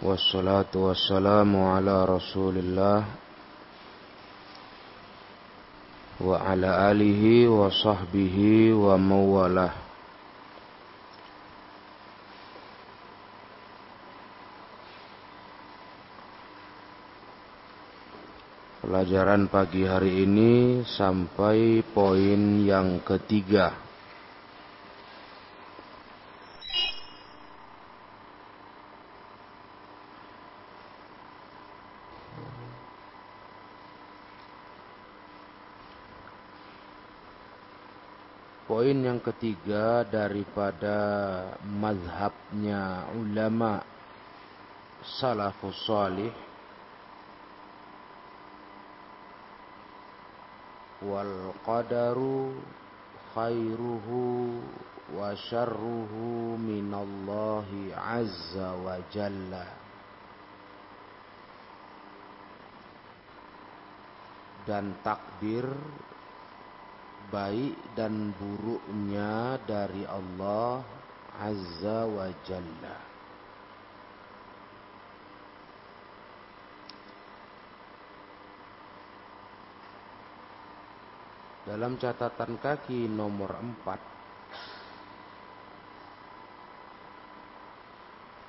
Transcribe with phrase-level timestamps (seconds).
[0.00, 3.00] والصلاة والسلام على رسول الله
[6.20, 8.36] وعلى آله وصحبه
[8.72, 9.72] ومواله
[18.80, 23.83] Pelajaran pagi hari ini sampai poin yang ketiga.
[38.85, 40.93] Poin yang ketiga daripada
[41.65, 43.81] mazhabnya ulama
[45.01, 46.29] salafus salih
[51.01, 52.53] wal qadaru
[53.33, 54.61] khairuhu
[55.17, 59.65] wa syarruhu minallahi azza wa jalla.
[64.69, 65.73] Dan takdir
[67.29, 70.81] baik dan buruknya dari Allah
[71.41, 72.97] azza wa jalla.
[81.65, 83.97] Dalam catatan kaki nomor 4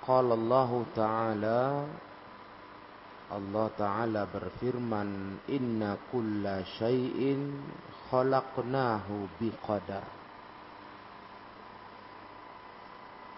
[0.05, 1.63] Qala Allah Ta'ala
[3.27, 7.59] Allah Ta'ala berfirman Inna kulla syai'in
[8.07, 10.07] khalaqnahu biqadar.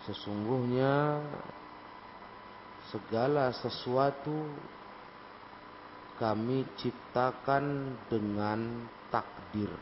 [0.05, 1.25] Sesungguhnya
[2.92, 4.44] segala sesuatu
[6.20, 9.72] kami ciptakan dengan takdir.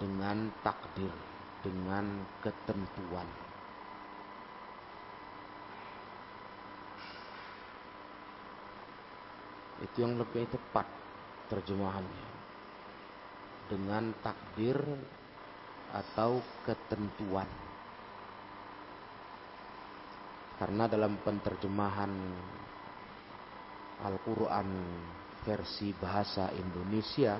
[0.00, 1.12] Dengan takdir
[1.64, 3.53] dengan ketentuan
[9.84, 10.88] itu yang lebih tepat
[11.52, 12.32] terjemahannya.
[13.68, 14.80] Dengan takdir
[15.92, 17.48] atau ketentuan.
[20.56, 22.12] Karena dalam penterjemahan
[24.04, 24.68] Al-Quran
[25.44, 27.36] versi bahasa Indonesia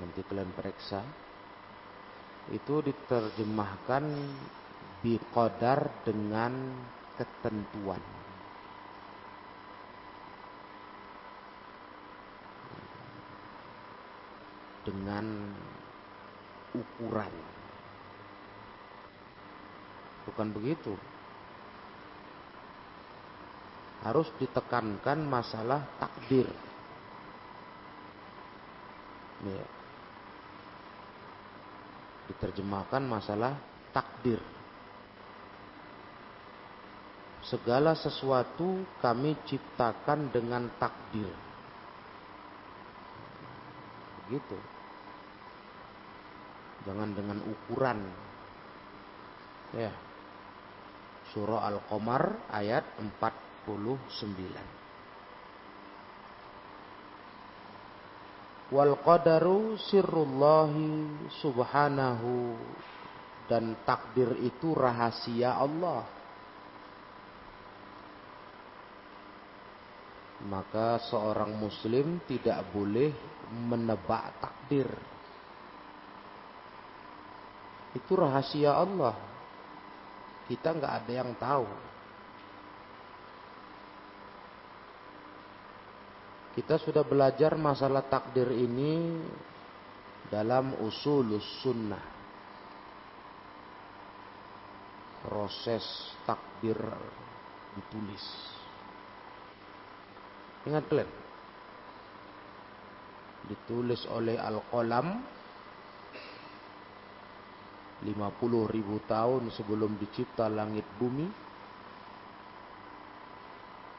[0.00, 1.00] nanti kalian periksa
[2.50, 4.04] itu diterjemahkan
[5.04, 6.52] biqadar dengan
[7.14, 8.19] ketentuan
[14.86, 15.24] dengan
[16.72, 17.32] ukuran
[20.28, 20.94] bukan begitu
[24.00, 26.48] harus ditekankan masalah takdir.
[29.44, 29.64] Ya.
[32.32, 33.60] Diterjemahkan masalah
[33.92, 34.40] takdir.
[37.44, 41.49] Segala sesuatu kami ciptakan dengan takdir.
[44.30, 44.54] Begitu.
[46.86, 47.98] Jangan dengan ukuran.
[49.74, 49.90] Ya.
[51.34, 53.66] Surah Al-Qamar ayat 4
[58.70, 62.54] Wal qadaru sirrullahi subhanahu
[63.50, 66.06] dan takdir itu rahasia Allah.
[70.48, 73.12] Maka seorang muslim tidak boleh
[73.52, 74.88] menebak takdir.
[77.92, 79.18] Itu rahasia Allah.
[80.48, 81.68] Kita nggak ada yang tahu.
[86.50, 89.22] Kita sudah belajar masalah takdir ini
[90.30, 92.04] dalam usulus sunnah.
[95.20, 95.84] Proses
[96.26, 96.78] takdir
[97.76, 98.59] ditulis.
[100.68, 101.10] Ingat kalian?
[103.48, 105.08] Ditulis oleh Al-Qalam
[108.00, 111.28] 50 ribu tahun sebelum dicipta langit bumi.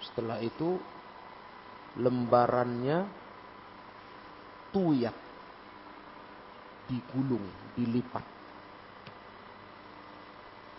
[0.02, 0.78] Setelah itu
[1.98, 3.06] lembarannya
[4.74, 5.18] tuyak
[6.88, 7.46] digulung
[7.78, 8.24] dilipat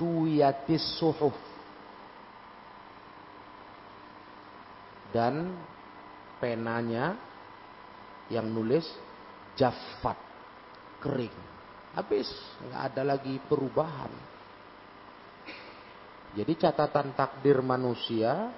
[0.03, 1.37] tuyatis suhuf
[5.15, 5.55] dan
[6.43, 7.15] penanya
[8.27, 8.83] yang nulis
[9.55, 10.19] jafat
[10.99, 11.35] kering
[11.95, 12.27] habis
[12.67, 14.11] nggak ada lagi perubahan
[16.33, 18.49] jadi catatan takdir manusia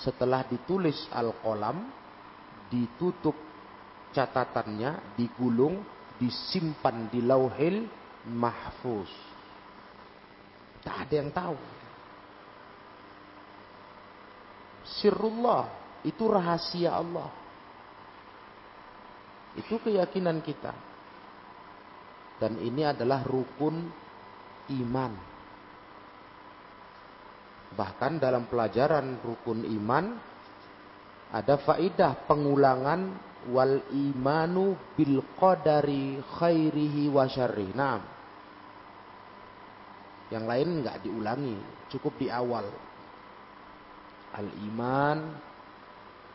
[0.00, 1.92] setelah ditulis al-qalam,
[2.72, 3.36] ditutup
[4.16, 5.84] catatannya, digulung,
[6.16, 7.84] disimpan di lauhil
[8.32, 9.12] mahfuz.
[10.80, 11.58] Tak ada yang tahu.
[14.82, 15.68] Sirullah
[16.02, 17.30] itu rahasia Allah.
[19.54, 20.72] Itu keyakinan kita.
[22.42, 23.86] Dan ini adalah rukun
[24.82, 25.12] iman.
[27.72, 30.04] Bahkan dalam pelajaran rukun iman
[31.32, 33.16] ada faidah pengulangan
[33.48, 37.24] wal imanu bil qadari khairihi wa.
[37.78, 37.98] Nah,
[40.28, 41.56] yang lain nggak diulangi,
[41.88, 42.66] cukup di awal.
[44.32, 45.18] Al iman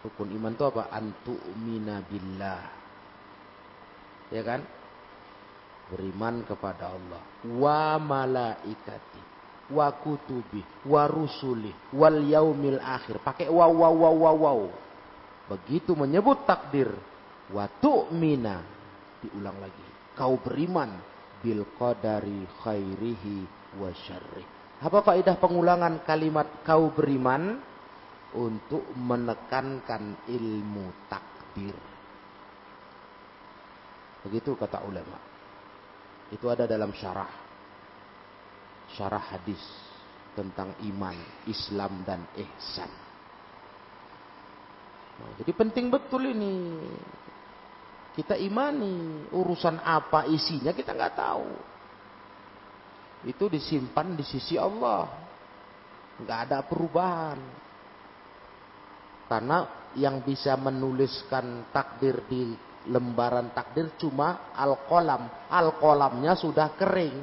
[0.07, 0.87] rukun iman itu apa?
[0.89, 2.63] Antu'mina billah.
[4.31, 4.63] Ya kan?
[5.91, 7.21] Beriman kepada Allah.
[7.43, 9.23] Wa malaikati.
[9.71, 10.63] Wa kutubi.
[10.87, 11.71] Wa rusuli.
[11.91, 13.19] Wal yaumil akhir.
[13.19, 14.61] Pakai waw waw waw waw waw.
[15.51, 16.91] Begitu menyebut takdir.
[17.51, 18.63] Wa tu'mina.
[19.23, 19.85] Diulang lagi.
[20.15, 20.91] Kau beriman.
[21.39, 23.35] Bil qadari khairihi
[23.79, 24.43] wa syarri.
[24.77, 27.57] Apa faedah pengulangan kalimat kau beriman?
[28.35, 31.77] Untuk menekankan ilmu takdir.
[34.27, 35.15] Begitu kata ulama.
[36.27, 37.31] Itu ada dalam syarah.
[38.91, 39.63] Syarah hadis
[40.35, 41.15] tentang iman,
[41.47, 42.91] Islam dan ihsan.
[45.17, 46.77] Nah, jadi penting betul ini.
[48.13, 51.49] Kita imani urusan apa isinya kita nggak tahu.
[53.25, 55.09] Itu disimpan di sisi Allah.
[56.21, 57.39] Nggak ada perubahan.
[59.27, 62.55] Karena yang bisa menuliskan takdir di
[62.87, 65.51] lembaran takdir cuma al-kolam.
[65.51, 67.17] Al-kolamnya sudah kering.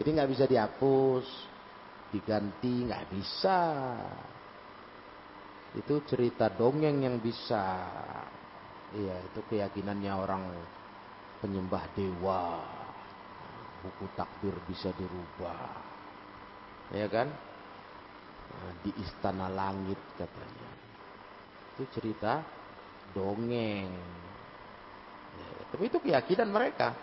[0.00, 1.26] Jadi nggak bisa dihapus,
[2.08, 3.60] diganti nggak bisa.
[5.76, 7.64] Itu cerita dongeng yang bisa.
[8.90, 10.42] Iya, itu keyakinannya orang
[11.44, 12.58] penyembah dewa.
[13.80, 15.72] Buku takdir bisa dirubah.
[16.90, 17.30] Ya kan?
[18.50, 20.70] Nah, di istana langit katanya.
[21.76, 22.42] Itu cerita
[23.14, 23.90] dongeng.
[25.70, 26.98] Tapi itu keyakinan mereka.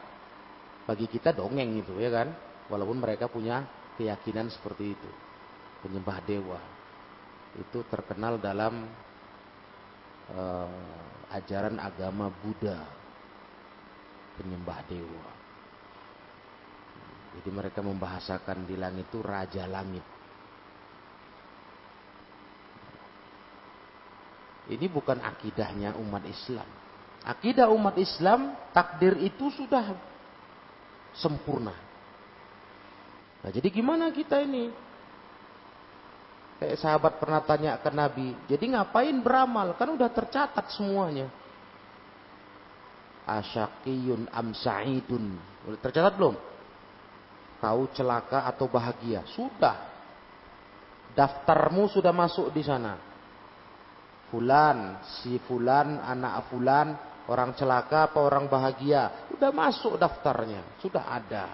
[0.83, 2.29] Bagi kita dongeng itu ya kan.
[2.67, 3.63] Walaupun mereka punya
[3.95, 5.11] keyakinan seperti itu.
[5.83, 6.59] Penyembah dewa.
[7.55, 8.91] Itu terkenal dalam
[10.35, 12.83] uh, ajaran agama Buddha.
[14.35, 15.27] Penyembah dewa.
[17.39, 20.16] Jadi mereka membahasakan di langit itu raja langit.
[24.67, 26.67] Ini bukan akidahnya umat Islam.
[27.23, 29.95] Akidah umat Islam, takdir itu sudah
[31.15, 31.75] sempurna.
[33.43, 34.71] Nah, jadi gimana kita ini?
[36.57, 39.77] Kayak sahabat pernah tanya ke Nabi, jadi ngapain beramal?
[39.77, 41.29] Kan udah tercatat semuanya.
[43.27, 45.37] Asyakiyun am sa'idun.
[45.67, 46.35] Udah tercatat belum?
[47.59, 49.27] Kau celaka atau bahagia?
[49.35, 49.75] Sudah.
[51.11, 52.95] Daftarmu sudah masuk di sana.
[54.27, 56.95] Fulan, si Fulan, anak Fulan,
[57.31, 59.27] orang celaka apa orang bahagia.
[59.31, 61.45] Sudah masuk daftarnya, sudah ada.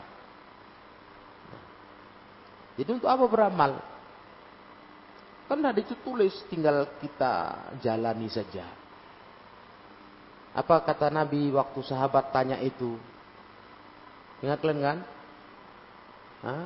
[2.74, 3.72] Jadi untuk apa beramal?
[5.46, 7.34] Kan sudah ditulis, tinggal kita
[7.78, 8.66] jalani saja.
[10.54, 12.98] Apa kata Nabi waktu sahabat tanya itu?
[14.42, 14.98] Ingat kalian kan?
[16.46, 16.66] Hah?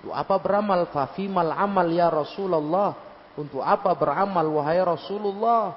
[0.00, 0.88] Untuk apa beramal?
[0.88, 3.11] Fafimal amal ya Rasulullah.
[3.32, 5.72] Untuk apa beramal wahai Rasulullah?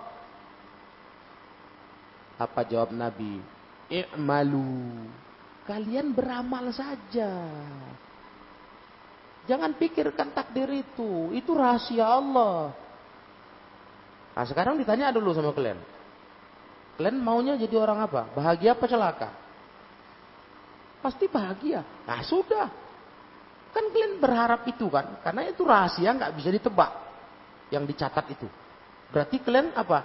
[2.36, 3.40] Apa jawab Nabi?
[3.88, 5.08] I'malu.
[5.64, 7.32] Kalian beramal saja.
[9.48, 11.32] Jangan pikirkan takdir itu.
[11.32, 12.76] Itu rahasia Allah.
[14.36, 15.80] Nah sekarang ditanya dulu sama kalian.
[17.00, 18.28] Kalian maunya jadi orang apa?
[18.36, 19.30] Bahagia apa celaka?
[21.00, 21.88] Pasti bahagia.
[22.04, 22.68] Nah sudah.
[23.72, 25.24] Kan kalian berharap itu kan.
[25.24, 27.05] Karena itu rahasia nggak bisa ditebak
[27.74, 28.48] yang dicatat itu.
[29.10, 30.00] Berarti kalian apa?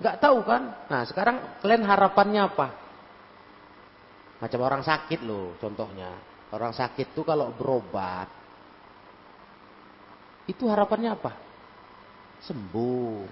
[0.00, 0.88] Gak tahu kan?
[0.90, 2.66] Nah sekarang kalian harapannya apa?
[4.42, 6.12] Macam orang sakit loh contohnya.
[6.52, 8.28] Orang sakit tuh kalau berobat.
[10.44, 11.32] Itu harapannya apa?
[12.44, 13.24] Sembuh.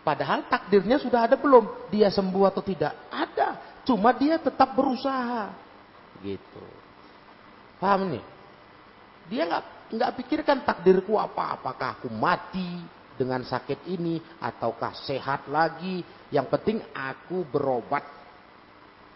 [0.00, 1.92] Padahal takdirnya sudah ada belum?
[1.92, 2.96] Dia sembuh atau tidak?
[3.12, 3.82] Ada.
[3.84, 5.52] Cuma dia tetap berusaha.
[6.24, 6.64] Gitu.
[7.76, 8.24] Paham nih?
[9.28, 12.78] Dia nggak nggak pikirkan takdirku apa, apakah aku mati
[13.20, 16.00] dengan sakit ini ataukah sehat lagi.
[16.32, 18.06] Yang penting aku berobat.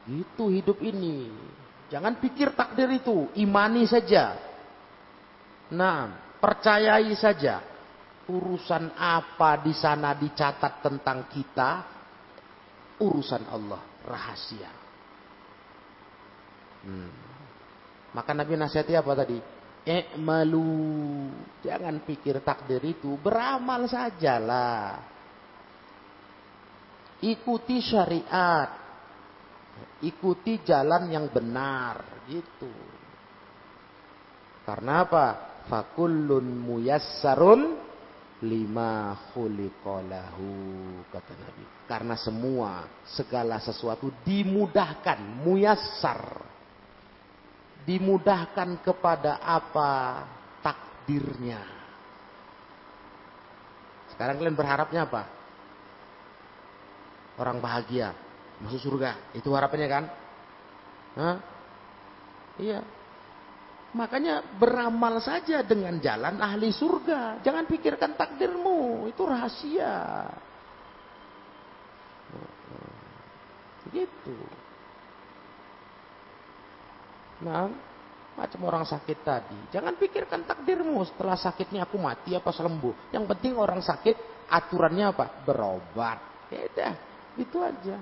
[0.05, 1.33] Itu hidup ini.
[1.89, 4.37] Jangan pikir takdir itu, imani saja.
[5.73, 7.65] Nah, percayai saja.
[8.25, 11.71] Urusan apa di sana dicatat tentang kita,
[13.01, 14.73] urusan Allah, rahasia.
[16.85, 17.13] Hmm.
[18.17, 19.54] Maka Nabi nasihati apa tadi?
[19.85, 21.29] I'malu.
[21.61, 25.01] Jangan pikir takdir itu, beramal sajalah.
[27.21, 28.83] Ikuti syariat.
[30.05, 32.73] Ikuti jalan yang benar, gitu.
[34.65, 35.27] Karena apa?
[35.65, 37.81] Fakullun muyassarun
[38.45, 40.49] lima khuliqalahu
[41.09, 41.65] kata Nabi.
[41.89, 46.54] Karena semua segala sesuatu dimudahkan, muyassar
[47.85, 50.25] dimudahkan kepada apa
[50.65, 51.61] takdirnya.
[54.13, 55.23] Sekarang kalian berharapnya apa?
[57.37, 58.15] Orang bahagia,
[58.63, 59.35] masuk surga.
[59.37, 60.05] Itu harapannya kan?
[61.19, 61.37] Hah?
[62.59, 62.81] Iya.
[63.95, 67.43] Makanya beramal saja dengan jalan ahli surga.
[67.47, 70.27] Jangan pikirkan takdirmu, itu rahasia.
[73.91, 74.64] Gitu.
[77.45, 77.69] Nah,
[78.35, 79.59] macam orang sakit tadi.
[79.71, 83.15] Jangan pikirkan takdirmu setelah sakitnya aku mati apa sembuh.
[83.15, 85.45] Yang penting orang sakit aturannya apa?
[85.45, 86.19] Berobat.
[86.51, 86.91] Ya
[87.39, 87.97] itu aja.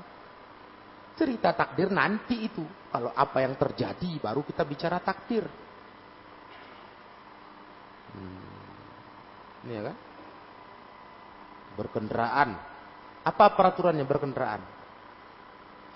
[1.13, 2.65] Cerita takdir nanti itu.
[2.89, 5.45] Kalau apa yang terjadi baru kita bicara takdir.
[8.13, 9.69] Hmm.
[9.69, 9.97] Ini ya kan?
[11.77, 12.51] Berkendaraan.
[13.23, 14.63] Apa peraturannya berkendaraan?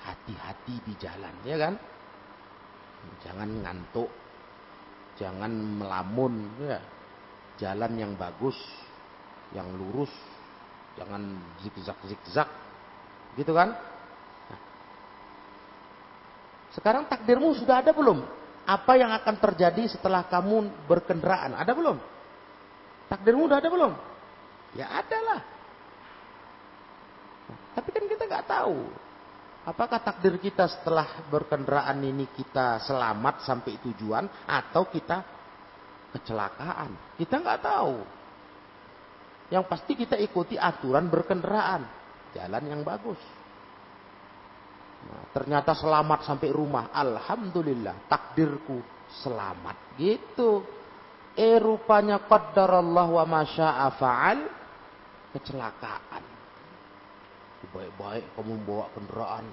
[0.07, 1.75] Hati-hati di jalan, ya kan?
[3.25, 4.11] Jangan ngantuk.
[5.17, 6.35] Jangan melamun.
[6.63, 6.81] Ya.
[7.57, 8.57] Jalan yang bagus.
[9.55, 10.13] Yang lurus.
[10.97, 11.23] Jangan
[11.61, 12.49] zigzag-zigzag.
[13.37, 13.77] Gitu kan?
[14.49, 14.61] Nah.
[16.73, 18.25] Sekarang takdirmu sudah ada belum?
[18.67, 21.55] Apa yang akan terjadi setelah kamu berkendaraan?
[21.55, 22.03] Ada belum?
[23.07, 23.93] Takdirmu sudah ada belum?
[24.75, 25.41] Ya ada lah.
[27.47, 29.06] Nah, tapi kan kita nggak tahu.
[29.67, 35.27] Apakah takdir kita setelah berkendaraan ini kita selamat sampai tujuan atau kita
[36.15, 37.19] kecelakaan?
[37.19, 37.99] Kita nggak tahu.
[39.51, 41.83] Yang pasti kita ikuti aturan berkendaraan,
[42.31, 43.19] jalan yang bagus.
[45.07, 48.79] Nah, ternyata selamat sampai rumah, alhamdulillah, takdirku
[49.19, 49.99] selamat.
[49.99, 50.63] Gitu.
[51.35, 54.41] Eh rupanya Allah wa masya'a fa'al
[55.35, 56.36] kecelakaan
[57.73, 59.47] baik-baik kamu bawa kendaraan.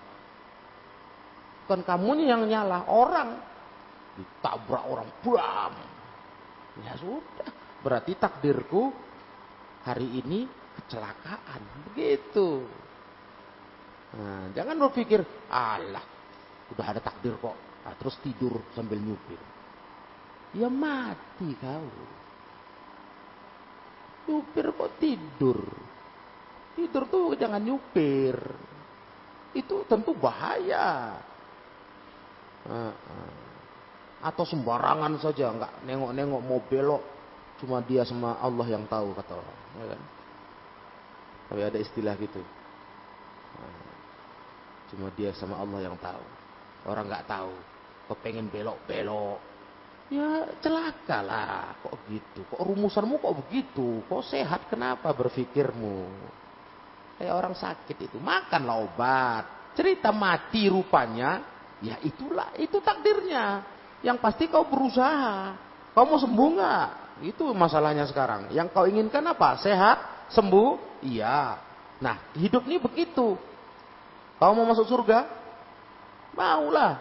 [1.64, 3.40] Kan kamu yang nyala orang
[4.20, 5.76] ditabrak orang pulang.
[6.84, 7.50] Ya sudah,
[7.86, 8.92] berarti takdirku
[9.86, 11.62] hari ini kecelakaan.
[11.92, 12.66] Begitu.
[14.14, 16.06] Nah, jangan berpikir, Allah,
[16.70, 17.58] udah ada takdir kok.
[17.84, 19.42] Nah, terus tidur sambil nyupir.
[20.54, 21.90] Ya mati kau.
[24.30, 25.60] Nyupir kok tidur.
[26.74, 28.38] Tidur tuh jangan nyupir.
[29.54, 31.18] Itu tentu bahaya.
[34.24, 37.04] Atau sembarangan saja, nggak nengok-nengok mau belok.
[37.62, 39.60] Cuma dia sama Allah yang tahu kata orang.
[39.78, 40.02] Ya kan?
[41.54, 42.42] Tapi ada istilah gitu.
[44.94, 46.24] Cuma dia sama Allah yang tahu.
[46.90, 47.54] Orang nggak tahu.
[48.10, 49.40] Kepengen belok-belok.
[50.12, 51.74] Ya celaka lah.
[51.86, 52.42] Kok gitu?
[52.52, 54.04] Kok rumusanmu kok begitu?
[54.10, 54.68] Kok sehat?
[54.68, 56.10] Kenapa berpikirmu?
[57.18, 58.18] Kayak orang sakit itu.
[58.18, 59.44] Makanlah obat.
[59.78, 61.42] Cerita mati rupanya.
[61.84, 62.54] Ya itulah.
[62.58, 63.64] Itu takdirnya.
[64.04, 65.56] Yang pasti kau berusaha.
[65.94, 66.88] Kau mau sembuh nggak?
[67.24, 68.50] Itu masalahnya sekarang.
[68.50, 69.62] Yang kau inginkan apa?
[69.62, 70.28] Sehat?
[70.34, 71.02] Sembuh?
[71.06, 71.62] Iya.
[72.02, 73.38] Nah, hidup ini begitu.
[74.42, 75.30] Kau mau masuk surga?
[76.34, 77.00] Maulah.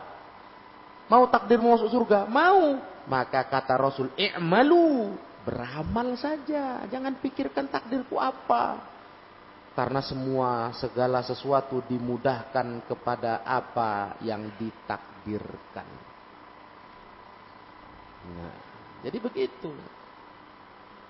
[1.09, 2.29] Mau takdirmu masuk surga?
[2.29, 2.79] Mau.
[3.09, 5.17] Maka kata Rasul, i'malu.
[5.43, 6.87] Beramal saja.
[6.87, 8.92] Jangan pikirkan takdirku apa.
[9.73, 15.89] Karena semua segala sesuatu dimudahkan kepada apa yang ditakdirkan.
[18.37, 18.57] Nah,
[19.01, 19.73] jadi begitu.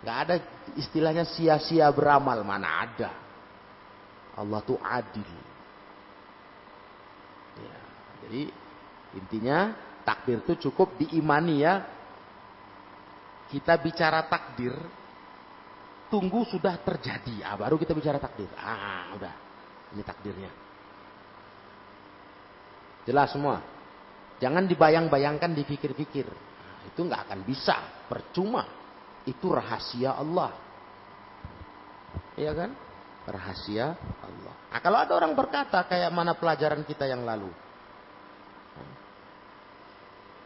[0.03, 0.35] Gak ada
[0.79, 3.11] istilahnya sia-sia beramal, mana ada.
[4.39, 5.31] Allah tuh adil.
[7.59, 7.79] Ya,
[8.27, 8.43] jadi
[9.19, 9.59] intinya
[10.03, 11.85] takdir itu cukup diimani ya.
[13.53, 14.73] Kita bicara takdir,
[16.13, 17.41] tunggu sudah terjadi.
[17.41, 18.53] Ah, baru kita bicara takdir.
[18.61, 19.33] Ah, udah.
[19.97, 20.53] Ini takdirnya.
[23.09, 23.65] Jelas semua.
[24.37, 26.29] Jangan dibayang-bayangkan, dipikir-pikir.
[26.29, 28.05] Nah, itu nggak akan bisa.
[28.13, 28.69] Percuma.
[29.25, 30.53] Itu rahasia Allah.
[32.37, 32.71] Iya kan?
[33.25, 34.55] Rahasia Allah.
[34.69, 37.49] Nah, kalau ada orang berkata kayak mana pelajaran kita yang lalu.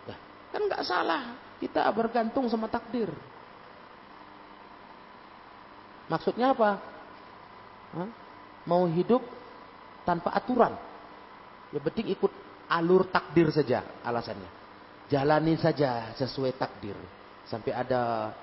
[0.06, 0.18] Nah,
[0.54, 1.22] kan nggak salah.
[1.58, 3.10] Kita bergantung sama takdir.
[6.06, 6.78] Maksudnya apa?
[8.66, 9.22] Mau hidup
[10.06, 10.74] tanpa aturan.
[11.74, 12.30] Ya penting ikut
[12.70, 14.50] alur takdir saja alasannya.
[15.10, 16.94] Jalani saja sesuai takdir.
[17.46, 18.34] Sampai ada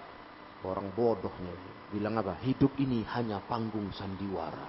[0.63, 1.51] orang bodohnya
[1.91, 2.39] bilang apa?
[2.43, 4.67] Hidup ini hanya panggung sandiwara.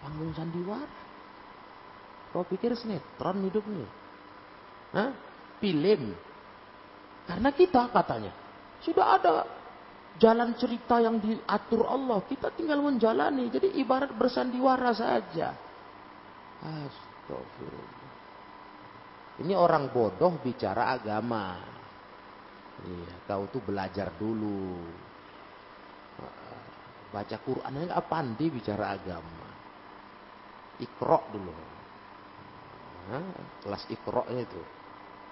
[0.00, 1.00] Panggung sandiwara.
[2.32, 3.86] Kau pikir sinetron hidup ini?
[4.96, 5.10] Hah?
[5.60, 6.16] Film.
[7.28, 8.32] Karena kita katanya
[8.80, 9.44] sudah ada
[10.20, 12.20] jalan cerita yang diatur Allah.
[12.24, 13.48] Kita tinggal menjalani.
[13.48, 15.56] Jadi ibarat bersandiwara saja.
[16.60, 18.08] Astagfirullah.
[19.40, 21.56] Ini orang bodoh bicara agama.
[22.80, 24.76] Iya, kau tuh belajar dulu.
[27.10, 29.48] Baca Quran aja nggak pandi bicara agama.
[30.80, 31.52] Ikrok dulu.
[33.10, 33.24] Nah,
[33.64, 34.62] kelas ikroknya itu.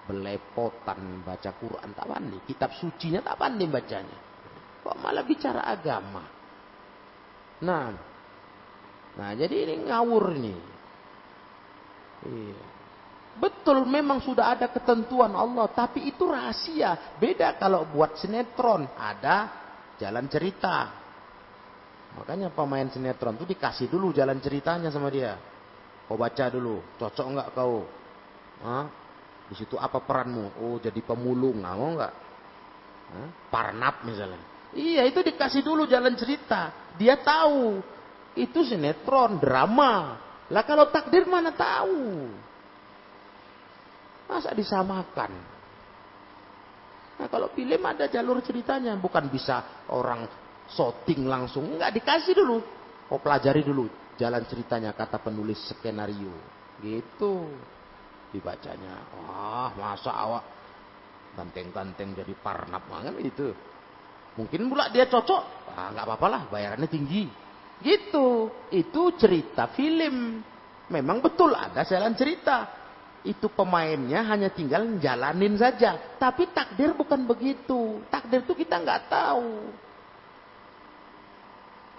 [0.09, 2.37] Belepotan baca Quran tak pandi.
[2.49, 4.17] Kitab sucinya tak pandi bacanya.
[4.81, 6.25] Kok malah bicara agama.
[7.61, 7.93] Nah,
[9.13, 10.59] nah jadi ini ngawur nih.
[12.25, 12.61] Iya.
[13.39, 17.15] Betul memang sudah ada ketentuan Allah, tapi itu rahasia.
[17.21, 19.47] Beda kalau buat sinetron, ada
[19.95, 20.91] jalan cerita.
[22.19, 25.39] Makanya pemain sinetron itu dikasih dulu jalan ceritanya sama dia.
[26.09, 27.85] Kau baca dulu, cocok nggak kau?
[28.65, 28.85] Hah?
[29.49, 30.61] Di situ apa peranmu?
[30.61, 32.13] Oh jadi pemulung, nggak mau nggak?
[33.49, 34.37] Parnap misalnya.
[34.77, 36.93] Iya itu dikasih dulu jalan cerita.
[36.93, 37.81] Dia tahu
[38.37, 40.21] itu sinetron, drama.
[40.53, 42.29] Lah kalau takdir mana tahu?
[44.29, 45.33] Masa disamakan?
[47.17, 50.29] Nah kalau film ada jalur ceritanya, bukan bisa orang
[50.69, 51.65] shooting langsung.
[51.65, 52.61] Enggak, dikasih dulu.
[53.09, 53.89] Oh pelajari dulu
[54.21, 56.29] jalan ceritanya, kata penulis skenario.
[56.77, 57.49] Gitu.
[58.29, 58.95] Dibacanya.
[59.17, 60.43] Wah masa awak
[61.33, 63.49] ganteng-ganteng jadi parnap banget itu.
[64.37, 65.73] Mungkin pula dia cocok.
[65.73, 67.25] Ah, nggak apa-apa lah, bayarannya tinggi.
[67.81, 68.51] Gitu.
[68.69, 70.43] Itu cerita film.
[70.89, 72.79] Memang betul ada jalan cerita
[73.23, 76.15] itu pemainnya hanya tinggal jalanin saja.
[76.15, 77.99] Tapi takdir bukan begitu.
[78.07, 79.51] Takdir itu kita nggak tahu.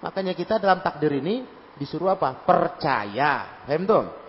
[0.01, 1.45] Makanya kita dalam takdir ini
[1.77, 2.41] disuruh apa?
[2.41, 3.63] Percaya.
[3.69, 4.20] Paham tuh?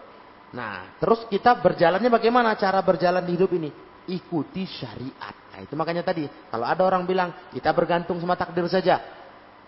[0.52, 3.72] Nah, terus kita berjalannya bagaimana cara berjalan di hidup ini?
[4.04, 5.32] Ikuti syariat.
[5.52, 9.00] Nah, itu makanya tadi, kalau ada orang bilang, kita bergantung sama takdir saja.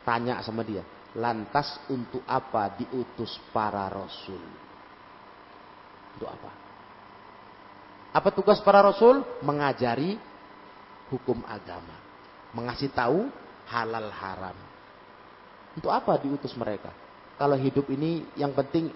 [0.04, 0.84] Tanya sama dia,
[1.16, 4.40] lantas untuk apa diutus para rasul?
[6.14, 6.50] Untuk apa?
[8.12, 9.24] Apa tugas para rasul?
[9.40, 10.20] Mengajari
[11.08, 11.96] hukum agama.
[12.52, 13.26] Mengasih tahu
[13.72, 14.56] halal haram.
[15.74, 16.92] Untuk apa diutus mereka?
[17.34, 18.94] Kalau hidup ini yang penting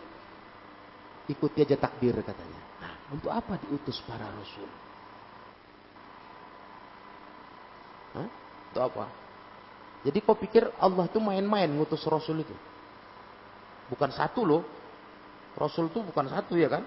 [1.28, 2.60] ikuti aja takdir katanya.
[2.82, 4.68] Nah, untuk apa diutus para rasul?
[8.68, 9.04] Untuk apa?
[10.04, 12.54] Jadi kau pikir Allah itu main-main ngutus rasul itu?
[13.88, 14.62] Bukan satu loh.
[15.56, 16.84] Rasul itu bukan satu ya kan?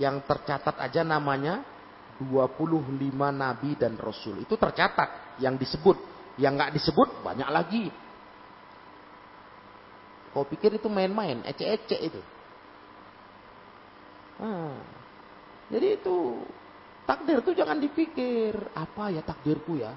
[0.00, 1.60] yang tercatat aja namanya
[2.20, 3.00] 25
[3.32, 4.40] nabi dan rasul.
[4.44, 5.96] Itu tercatat yang disebut.
[6.40, 7.84] Yang nggak disebut banyak lagi.
[10.30, 12.20] Kau pikir itu main-main, ece-ece itu.
[14.40, 14.72] Nah,
[15.68, 16.40] jadi itu
[17.04, 19.92] takdir itu jangan dipikir apa ya takdirku ya.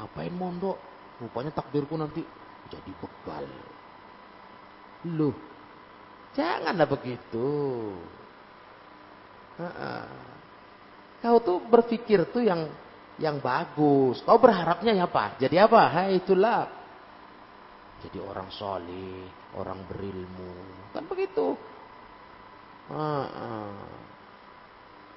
[0.00, 0.76] Ngapain mondok?
[1.20, 2.24] Rupanya takdirku nanti
[2.68, 3.44] jadi bekal.
[5.12, 5.36] Loh,
[6.32, 7.48] janganlah begitu.
[11.24, 12.68] Kau tuh berpikir tuh yang
[13.16, 14.20] yang bagus.
[14.24, 15.40] Kau berharapnya ya apa?
[15.40, 15.82] Jadi apa?
[15.88, 16.68] Hai itulah.
[18.04, 19.24] Jadi orang soleh,
[19.56, 20.52] orang berilmu.
[20.92, 21.56] Kan begitu.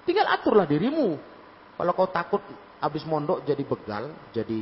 [0.05, 1.19] Tinggal aturlah dirimu.
[1.79, 2.43] Kalau kau takut
[2.81, 4.61] habis mondok jadi begal, jadi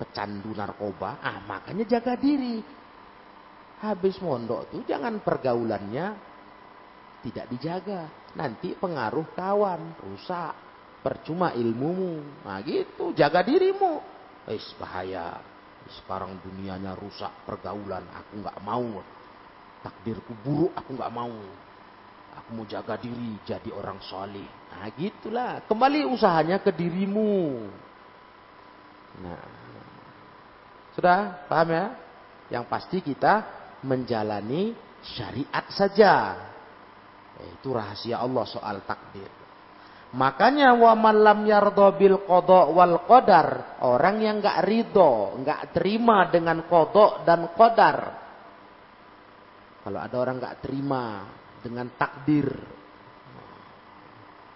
[0.00, 2.58] pecandu narkoba, ah makanya jaga diri.
[3.82, 6.14] Habis mondok tuh jangan pergaulannya
[7.22, 10.54] tidak dijaga nanti pengaruh kawan, rusak,
[11.02, 12.42] percuma ilmumu.
[12.46, 14.02] Nah gitu, jaga dirimu.
[14.46, 15.38] Eh bahaya.
[15.82, 19.02] Sekarang dunianya rusak, pergaulan, aku nggak mau.
[19.82, 21.34] Takdirku buruk, aku nggak mau.
[22.32, 24.48] Aku mau jaga diri, jadi orang soleh.
[24.72, 27.68] Nah gitulah, kembali usahanya ke dirimu.
[29.20, 29.44] Nah,
[30.96, 31.86] sudah paham ya?
[32.48, 33.44] Yang pasti kita
[33.84, 34.72] menjalani
[35.04, 36.14] syariat saja.
[37.60, 39.28] Itu rahasia Allah soal takdir.
[40.12, 46.28] Makanya wa man lam yardha bil qada wal qadar, orang yang enggak ridho, enggak terima
[46.28, 47.98] dengan qada dan qadar.
[49.82, 51.24] Kalau ada orang enggak terima
[51.62, 52.50] dengan takdir.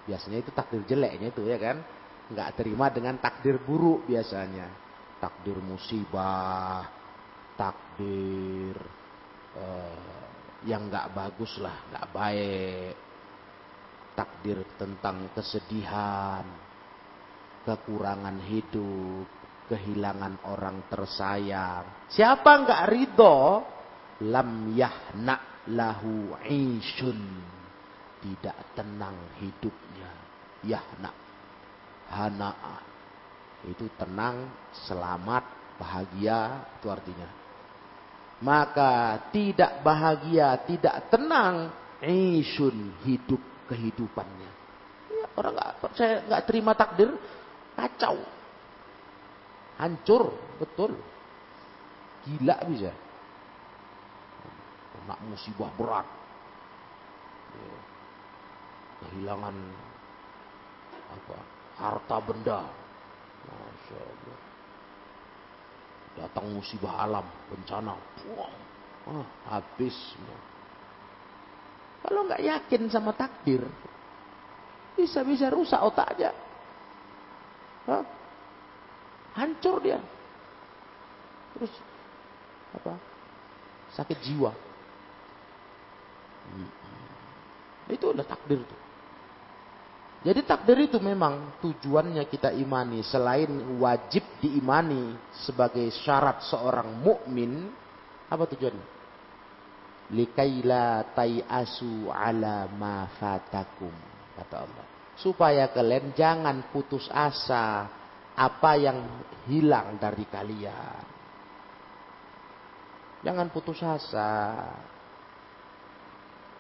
[0.07, 1.79] Biasanya itu takdir jeleknya itu ya kan?
[2.27, 4.67] Enggak terima dengan takdir buruk biasanya.
[5.23, 6.85] Takdir musibah,
[7.57, 8.77] takdir
[9.57, 10.27] eh,
[10.67, 12.95] yang nggak bagus lah, nggak baik.
[14.17, 16.45] Takdir tentang kesedihan,
[17.69, 19.27] kekurangan hidup,
[19.69, 22.09] kehilangan orang tersayang.
[22.09, 23.39] Siapa nggak ridho,
[24.25, 27.21] lam yahna lahu isyun.
[28.23, 30.11] Tidak tenang hidupnya.
[30.67, 31.11] Yahna.
[32.11, 32.53] Hana.
[33.67, 34.51] Itu tenang,
[34.87, 35.45] selamat,
[35.79, 36.71] bahagia.
[36.79, 37.29] Itu artinya.
[38.43, 41.73] Maka tidak bahagia, tidak tenang.
[42.05, 43.41] Isyun hidup
[43.73, 44.51] kehidupannya.
[45.09, 47.17] Ya, orang nggak saya nggak terima takdir,
[47.73, 48.21] kacau.
[49.81, 50.93] Hancur, betul.
[52.29, 53.06] Gila bisa
[55.07, 56.07] kena musibah berat.
[57.55, 57.79] Ya.
[59.07, 59.55] Kehilangan
[61.15, 61.39] apa?
[61.79, 62.67] Harta benda.
[63.47, 64.39] Masya Allah.
[66.19, 67.95] Datang musibah alam, bencana.
[68.35, 68.51] Wah,
[69.15, 69.95] ah, habis.
[72.03, 73.63] Kalau nggak yakin sama takdir,
[74.99, 76.35] bisa-bisa rusak otaknya.
[77.87, 78.03] Hah?
[79.39, 80.01] Hancur dia.
[81.55, 81.71] Terus
[82.75, 82.97] apa?
[83.95, 84.51] Sakit jiwa.
[87.87, 88.81] Itu udah takdir tuh.
[90.27, 95.15] Jadi takdir itu memang tujuannya kita imani selain wajib diimani
[95.47, 97.71] sebagai syarat seorang mukmin
[98.27, 98.87] apa tujuannya?
[100.07, 101.15] Likaila
[101.47, 103.95] asu ala ma fatakum
[104.35, 104.87] kata Allah.
[105.15, 107.87] Supaya kalian jangan putus asa
[108.35, 108.99] apa yang
[109.47, 111.07] hilang dari kalian.
[113.23, 114.31] Jangan putus asa.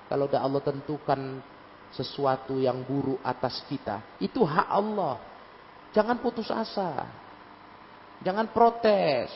[0.06, 1.42] Kalau udah Allah tentukan
[1.90, 5.18] sesuatu yang buruk atas kita, itu hak Allah.
[5.90, 7.08] Jangan putus asa.
[8.22, 9.32] Jangan protes.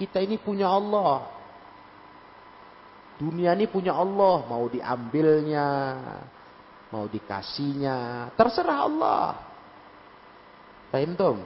[0.00, 1.28] Kita ini punya Allah.
[3.20, 5.68] Dunia ini punya Allah, mau diambilnya,
[6.88, 9.24] mau dikasihnya, terserah Allah.
[10.88, 11.36] Paham tuh?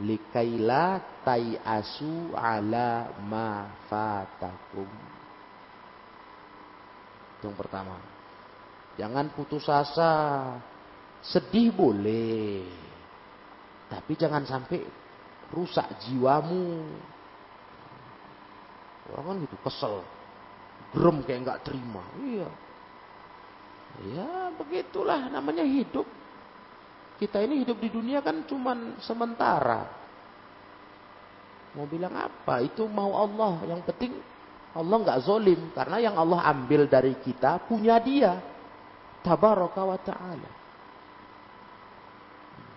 [0.00, 1.00] Likaila
[1.64, 5.15] asu ala ma fatakum.
[7.46, 7.96] Yang pertama.
[8.98, 10.12] Jangan putus asa.
[11.22, 12.66] Sedih boleh.
[13.86, 14.82] Tapi jangan sampai
[15.54, 16.82] rusak jiwamu.
[19.14, 20.02] Orang kan gitu kesel.
[20.90, 22.02] Gerem kayak nggak terima.
[22.18, 22.48] Iya.
[24.10, 26.04] Ya begitulah namanya hidup.
[27.16, 29.88] Kita ini hidup di dunia kan cuman sementara.
[31.78, 32.60] Mau bilang apa?
[32.60, 33.64] Itu mau Allah.
[33.70, 34.12] Yang penting
[34.76, 38.36] Allah nggak zolim karena yang Allah ambil dari kita punya dia.
[39.24, 40.50] Tabaraka wa ta'ala.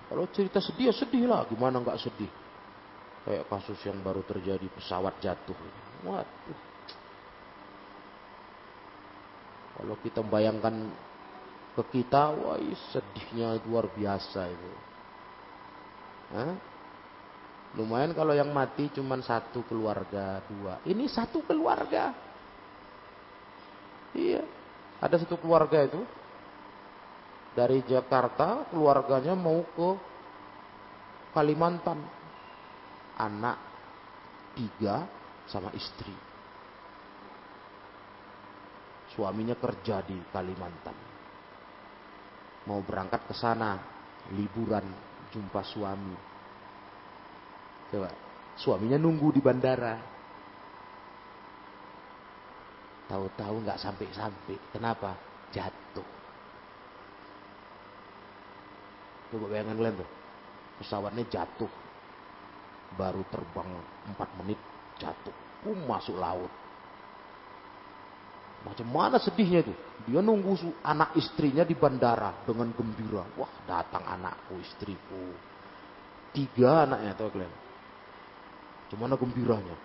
[0.09, 1.45] Kalau cerita sedih ya sedih lah.
[1.45, 2.31] Gimana nggak sedih?
[3.27, 5.53] Kayak kasus yang baru terjadi pesawat jatuh.
[6.07, 6.59] Waduh.
[9.79, 10.89] Kalau kita bayangkan
[11.77, 12.57] ke kita, wah
[12.89, 14.71] sedihnya luar biasa itu.
[16.33, 16.53] Hah?
[17.77, 20.81] Lumayan kalau yang mati cuma satu keluarga, dua.
[20.89, 22.09] Ini satu keluarga.
[24.17, 24.41] Iya.
[24.97, 26.01] Ada satu keluarga itu.
[27.53, 29.89] Dari Jakarta keluarganya mau ke
[31.29, 32.01] Kalimantan.
[33.21, 33.57] Anak
[34.57, 35.05] tiga
[35.45, 36.15] sama istri.
[39.13, 40.97] Suaminya kerja di Kalimantan.
[42.65, 43.77] Mau berangkat ke sana,
[44.33, 44.85] liburan,
[45.29, 46.28] jumpa suami
[47.89, 48.09] Coba.
[48.59, 49.97] Suaminya nunggu di bandara.
[53.09, 54.55] Tahu-tahu nggak sampai-sampai.
[54.69, 55.17] Kenapa?
[55.49, 56.05] Jatuh.
[59.33, 60.09] Coba bayangkan kalian tuh.
[60.81, 61.71] Pesawatnya jatuh.
[62.93, 63.69] Baru terbang
[64.13, 64.59] 4 menit
[65.01, 65.33] jatuh.
[65.65, 66.51] Um, masuk laut.
[68.59, 69.73] Macam mana sedihnya itu?
[70.03, 73.23] Dia nunggu anak istrinya di bandara dengan gembira.
[73.39, 75.31] Wah datang anakku, istriku.
[76.35, 77.68] Tiga anaknya tuh kalian.
[78.89, 79.77] Gimana gembiranya.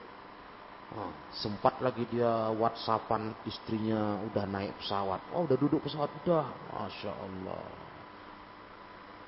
[0.95, 5.21] Nah, sempat lagi dia whatsappan istrinya udah naik pesawat.
[5.37, 6.47] Oh udah duduk pesawat udah.
[6.73, 7.65] Masya Allah.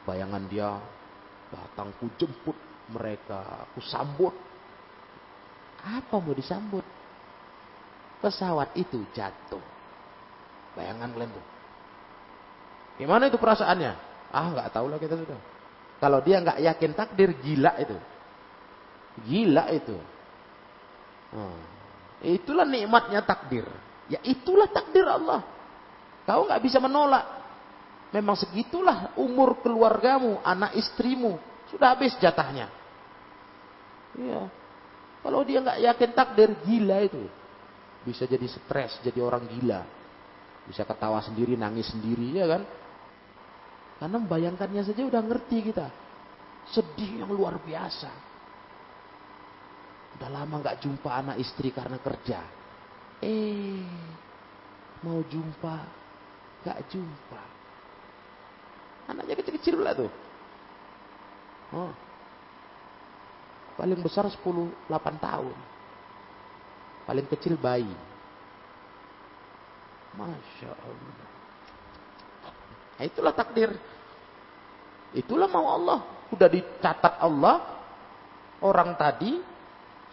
[0.06, 0.78] Bayangan dia
[1.50, 2.56] datang ku jemput
[2.92, 3.66] mereka.
[3.76, 4.32] Ku sambut.
[5.82, 6.82] Apa mau disambut?
[8.22, 9.62] Pesawat itu jatuh.
[10.78, 11.46] Bayangan kalian tuh.
[12.96, 13.92] Gimana itu perasaannya?
[14.32, 15.40] Ah nggak tahu lah kita sudah.
[16.00, 17.96] Kalau dia nggak yakin takdir gila itu.
[19.24, 19.96] Gila itu.
[21.32, 21.60] Hmm.
[22.20, 23.64] Itulah nikmatnya takdir.
[24.12, 25.44] Ya itulah takdir Allah.
[26.28, 27.24] Kau nggak bisa menolak.
[28.14, 31.36] Memang segitulah umur keluargamu, anak istrimu.
[31.68, 32.70] Sudah habis jatahnya.
[34.16, 34.48] Iya.
[35.26, 37.26] Kalau dia nggak yakin takdir, gila itu.
[38.06, 39.82] Bisa jadi stres, jadi orang gila.
[40.70, 42.62] Bisa ketawa sendiri, nangis sendiri, ya kan?
[43.98, 45.90] Karena membayangkannya saja udah ngerti kita.
[46.70, 48.10] Sedih yang luar biasa.
[50.16, 52.40] Udah lama nggak jumpa anak istri karena kerja.
[53.20, 53.84] Eh,
[55.04, 55.76] mau jumpa,
[56.64, 57.42] nggak jumpa.
[59.12, 60.10] Anaknya kecil-kecil pula tuh.
[61.76, 61.92] Oh.
[63.76, 65.56] Paling besar 10, 8 tahun.
[67.04, 67.92] Paling kecil bayi.
[70.16, 71.28] Masya Allah.
[72.96, 73.70] Nah, itulah takdir.
[75.12, 75.98] Itulah mau Allah.
[76.32, 77.76] Sudah dicatat Allah.
[78.64, 79.36] Orang tadi,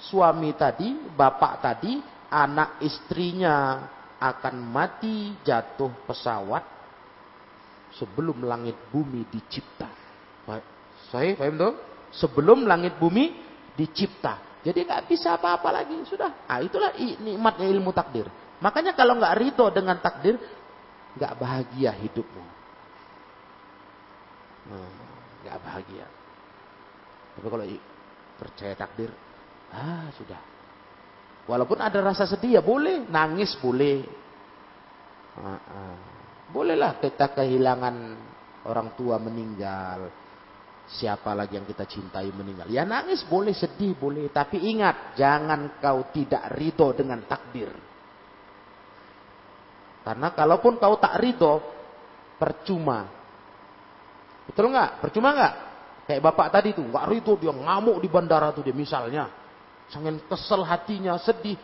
[0.10, 2.00] suami tadi, bapak tadi,
[2.34, 3.88] anak istrinya
[4.20, 6.64] akan mati jatuh pesawat
[7.94, 10.04] sebelum langit bumi dicipta.
[11.14, 11.74] Saya paham tuh?
[12.10, 13.38] Sebelum langit bumi
[13.78, 14.62] dicipta.
[14.66, 16.02] Jadi nggak bisa apa-apa lagi.
[16.10, 16.50] Sudah.
[16.50, 18.26] Ah itulah nikmatnya ilmu takdir.
[18.64, 20.42] Makanya kalau nggak ridho dengan takdir,
[21.20, 22.44] nggak bahagia hidupmu.
[24.74, 24.94] Hmm,
[25.46, 26.08] nggak hmm, bahagia.
[27.38, 27.66] Tapi kalau
[28.40, 29.10] percaya takdir,
[29.74, 30.42] ah sudah.
[31.50, 34.06] Walaupun ada rasa sedih ya boleh, nangis boleh.
[35.36, 35.98] Ah, ah.
[36.54, 37.96] Bolehlah kita kehilangan
[38.70, 40.08] orang tua meninggal.
[40.88, 42.70] Siapa lagi yang kita cintai meninggal.
[42.70, 44.30] Ya nangis boleh, sedih boleh.
[44.30, 47.72] Tapi ingat, jangan kau tidak ridho dengan takdir.
[50.04, 51.60] Karena kalaupun kau tak ridho,
[52.38, 53.24] percuma
[54.48, 55.00] Betul nggak?
[55.00, 55.54] Percuma nggak?
[56.04, 59.43] Kayak bapak tadi tuh, nggak ridho dia ngamuk di bandara tuh dia misalnya.
[59.92, 61.58] Sangat kesel hatinya, sedih.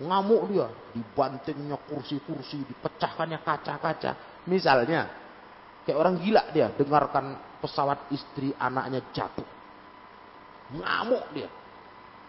[0.00, 0.66] Ngamuk dia.
[0.96, 4.42] Dibantingnya kursi-kursi, dipecahkannya kaca-kaca.
[4.48, 5.06] Misalnya,
[5.84, 9.44] kayak orang gila dia dengarkan pesawat istri anaknya jatuh.
[10.80, 11.48] Ngamuk dia.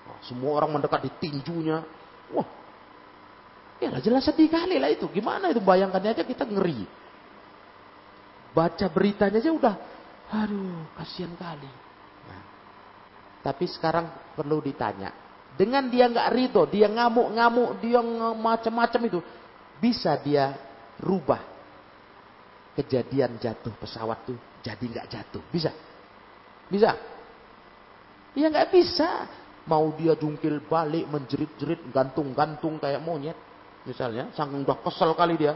[0.02, 1.80] Nah, semua orang mendekat di tinjunya.
[2.34, 2.48] Wah,
[3.80, 5.08] ya jelas sedih kali lah itu.
[5.12, 6.84] Gimana itu bayangkannya aja kita ngeri.
[8.52, 9.76] Baca beritanya aja udah,
[10.28, 11.72] aduh kasihan kali.
[12.28, 12.44] Nah,
[13.40, 15.08] tapi sekarang perlu ditanya,
[15.62, 18.02] dengan dia nggak ridho, dia ngamuk-ngamuk, dia
[18.34, 19.20] macam-macam itu,
[19.78, 20.58] bisa dia
[20.98, 21.38] rubah
[22.74, 25.70] kejadian jatuh pesawat tuh jadi nggak jatuh, bisa?
[26.66, 26.98] Bisa?
[28.34, 29.30] Ya nggak bisa.
[29.70, 33.38] Mau dia jungkil balik, menjerit-jerit, gantung-gantung kayak monyet,
[33.86, 35.54] misalnya, saking udah kesel kali dia,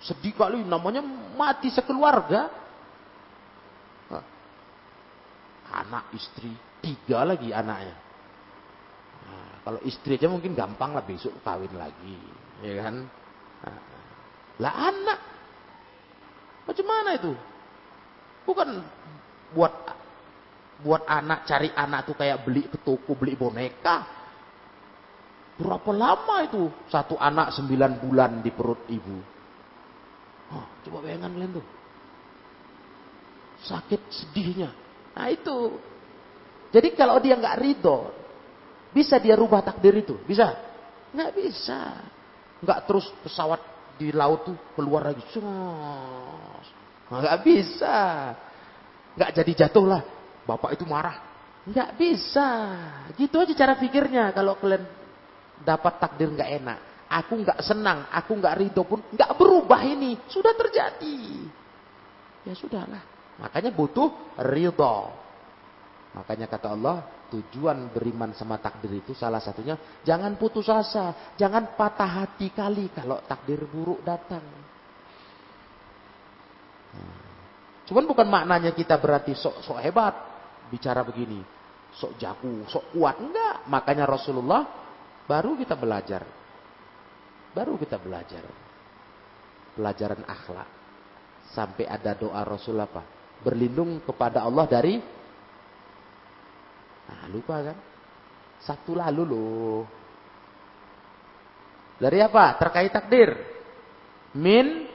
[0.00, 1.04] Sedih kali namanya
[1.36, 2.48] mati sekeluarga.
[5.70, 6.50] Anak istri,
[6.82, 8.09] tiga lagi anaknya.
[9.60, 12.16] Kalau istri aja mungkin gampang lah besok kawin lagi.
[12.64, 13.04] Ya kan?
[13.60, 13.80] Nah,
[14.60, 15.20] lah anak.
[16.64, 17.32] Macam mana itu?
[18.48, 18.68] Bukan
[19.52, 19.72] buat
[20.80, 24.08] buat anak cari anak tuh kayak beli ke toko beli boneka.
[25.60, 29.16] Berapa lama itu satu anak sembilan bulan di perut ibu?
[30.56, 31.66] Oh, coba bayangkan kalian tuh.
[33.68, 34.72] Sakit sedihnya.
[35.12, 35.76] Nah itu.
[36.72, 38.08] Jadi kalau dia nggak ridho,
[38.90, 40.18] bisa dia rubah takdir itu?
[40.26, 40.54] Bisa?
[41.14, 41.80] Nggak bisa.
[42.60, 43.60] Nggak terus pesawat
[43.98, 45.22] di laut tuh keluar lagi.
[47.10, 47.96] Nggak bisa.
[49.18, 50.02] Nggak jadi jatuh lah.
[50.46, 51.18] Bapak itu marah.
[51.68, 52.48] Nggak bisa.
[53.14, 54.86] Gitu aja cara pikirnya kalau kalian
[55.60, 56.78] dapat takdir nggak enak.
[57.10, 60.16] Aku nggak senang, aku nggak ridho pun nggak berubah ini.
[60.30, 61.18] Sudah terjadi.
[62.46, 63.02] Ya sudahlah.
[63.42, 65.10] Makanya butuh ridho.
[66.10, 72.26] Makanya kata Allah, tujuan beriman sama takdir itu salah satunya jangan putus asa, jangan patah
[72.26, 74.42] hati kali kalau takdir buruk datang.
[76.90, 77.18] Nah,
[77.86, 80.14] cuman bukan maknanya kita berarti sok sok hebat
[80.66, 81.38] bicara begini,
[81.94, 83.70] sok jago, sok kuat enggak.
[83.70, 84.66] Makanya Rasulullah
[85.30, 86.26] baru kita belajar
[87.50, 88.46] Baru kita belajar.
[89.74, 90.68] Pelajaran akhlak.
[91.50, 93.02] Sampai ada doa Rasul apa?
[93.42, 95.02] Berlindung kepada Allah dari
[97.10, 97.78] Nah, lupa kan?
[98.62, 99.82] Satu lalu loh.
[101.98, 102.54] Dari apa?
[102.54, 103.34] Terkait takdir.
[104.38, 104.86] Min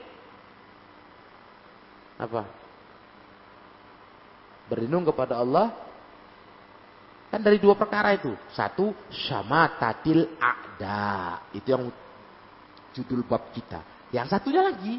[2.15, 2.47] apa?
[4.71, 5.75] Berlindung kepada Allah
[7.28, 8.32] kan dari dua perkara itu.
[8.56, 11.43] Satu sama tatil ada.
[11.51, 11.91] Itu yang
[12.95, 13.84] judul bab kita.
[14.15, 14.95] Yang satunya lagi.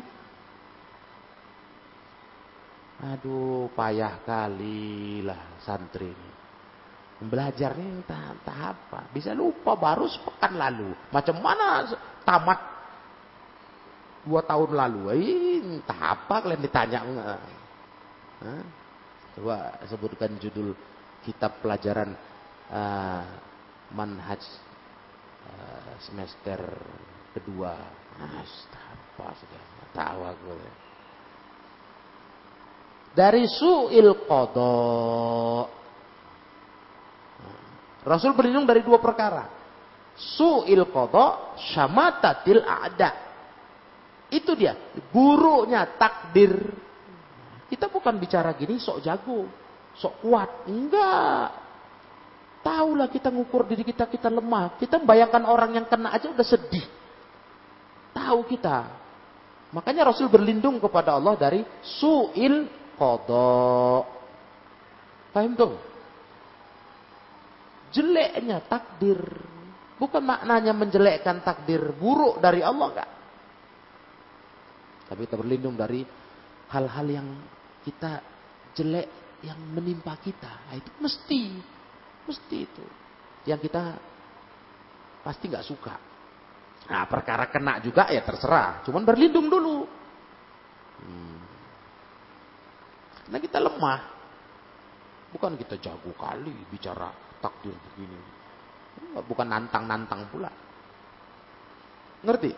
[2.97, 6.36] Aduh, payah kali lah santri ini.
[7.17, 9.09] Belajarnya entah, entah apa.
[9.09, 10.93] Bisa lupa baru sepekan lalu.
[11.09, 11.89] Macam mana
[12.29, 12.61] tamat
[14.29, 15.01] dua tahun lalu.
[15.17, 17.01] Eh, entah apa kalian ditanya.
[19.33, 20.77] Coba sebutkan judul
[21.25, 22.13] kitab pelajaran
[22.69, 23.25] uh,
[23.97, 24.45] manhaj
[25.49, 26.61] uh, semester
[27.33, 27.81] kedua.
[29.17, 29.65] Sudah
[29.97, 30.53] tahu aku.
[33.17, 35.86] Dari su'il kodok.
[38.07, 39.51] Rasul berlindung dari dua perkara.
[40.15, 43.11] Su'il kodok, syamatatil ada.
[44.31, 44.79] Itu dia.
[45.11, 46.55] Buruknya takdir.
[47.67, 49.51] Kita bukan bicara gini sok jago.
[49.99, 50.71] Sok kuat.
[50.71, 51.51] Enggak.
[52.63, 54.79] Tahulah kita ngukur diri kita, kita lemah.
[54.79, 56.87] Kita membayangkan orang yang kena aja udah sedih.
[58.15, 58.87] Tahu kita.
[59.75, 64.07] Makanya Rasul berlindung kepada Allah dari su'il kodok.
[65.35, 65.96] Paham tuh?
[67.97, 69.17] Jeleknya takdir.
[69.97, 73.11] Bukan maknanya menjelekkan takdir buruk dari Allah enggak.
[75.09, 76.05] Tapi kita berlindung dari
[76.69, 77.29] hal-hal yang
[77.81, 78.21] kita
[78.77, 80.69] jelek yang menimpa kita.
[80.69, 81.43] Nah, itu mesti.
[82.29, 82.85] Mesti itu.
[83.49, 83.83] Yang kita
[85.25, 85.95] pasti nggak suka.
[86.87, 88.85] Nah perkara kena juga ya terserah.
[88.85, 89.89] Cuman berlindung dulu.
[91.01, 91.41] Hmm.
[93.25, 94.01] Karena kita lemah.
[95.33, 98.19] Bukan kita jago kali bicara takdir begini.
[99.23, 100.51] Bukan nantang-nantang pula.
[102.27, 102.51] Ngerti?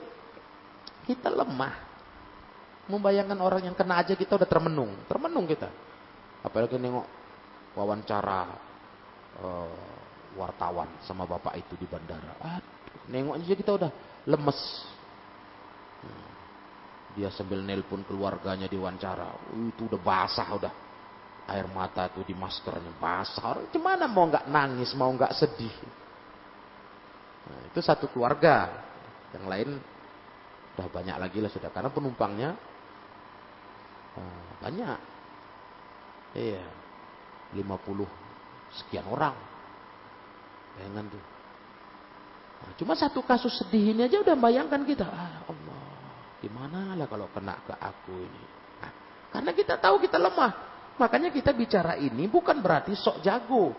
[1.04, 1.86] Kita lemah.
[2.88, 4.96] Membayangkan orang yang kena aja kita udah termenung.
[5.04, 5.68] Termenung kita.
[6.40, 7.04] Apalagi nengok
[7.76, 8.48] wawancara
[9.44, 9.76] uh,
[10.40, 12.32] wartawan sama bapak itu di bandara.
[12.40, 13.90] Aduh, nengok aja kita udah
[14.24, 14.60] lemes.
[16.00, 16.30] Hmm.
[17.18, 19.52] Dia sambil nelpon keluarganya di wawancara.
[19.52, 20.87] Itu udah basah udah.
[21.48, 22.92] Air mata tuh di maskernya.
[23.40, 25.72] Orang gimana mau nggak nangis, mau nggak sedih.
[27.48, 28.84] Nah, itu satu keluarga.
[29.32, 29.68] Yang lain
[30.76, 31.72] udah banyak lagi lah sudah.
[31.72, 32.52] Karena penumpangnya
[34.18, 34.98] Oh, banyak.
[36.34, 36.64] Iya.
[37.54, 38.04] 50
[38.74, 39.34] sekian orang.
[40.76, 41.24] Bayangan tuh.
[42.58, 45.06] Nah, cuma satu kasus sedih ini aja udah bayangkan kita.
[45.06, 45.82] Ah, Allah,
[46.42, 48.44] gimana lah kalau kena ke aku ini.
[48.82, 48.92] Nah,
[49.30, 50.52] karena kita tahu kita lemah.
[50.98, 53.70] Makanya kita bicara ini bukan berarti sok jago.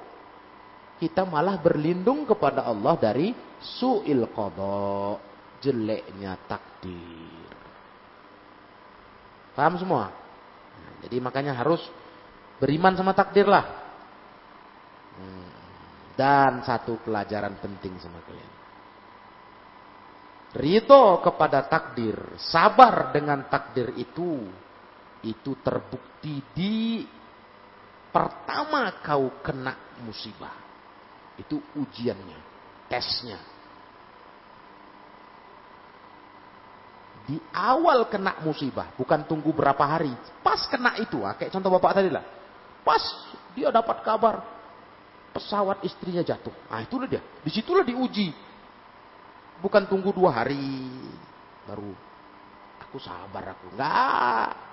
[0.99, 5.19] Kita malah berlindung kepada Allah dari su'il qadha,
[5.63, 7.55] jeleknya takdir.
[9.55, 10.11] Paham semua?
[11.03, 11.79] Jadi makanya harus
[12.59, 13.63] beriman sama takdir lah.
[15.15, 15.47] Hmm.
[16.15, 18.51] Dan satu pelajaran penting sama kalian.
[20.59, 24.49] Rito kepada takdir, sabar dengan takdir itu,
[25.25, 27.03] itu terbukti di
[28.09, 30.55] pertama kau kena musibah.
[31.39, 32.39] Itu ujiannya,
[32.91, 33.39] tesnya.
[37.29, 40.09] di awal kena musibah, bukan tunggu berapa hari.
[40.41, 42.25] Pas kena itu, ah, kayak contoh bapak tadi lah.
[42.81, 43.05] Pas
[43.53, 44.41] dia dapat kabar
[45.29, 46.53] pesawat istrinya jatuh.
[46.73, 47.21] Ah itulah dia.
[47.45, 48.33] Di situlah diuji.
[49.61, 50.89] Bukan tunggu dua hari
[51.69, 51.93] baru
[52.81, 53.77] aku sabar aku.
[53.77, 54.68] Enggak.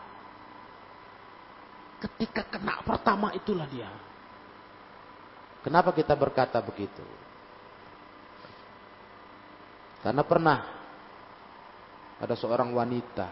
[1.96, 3.88] Ketika kena pertama itulah dia.
[5.64, 7.02] Kenapa kita berkata begitu?
[10.04, 10.58] Karena pernah
[12.22, 13.26] ada seorang wanita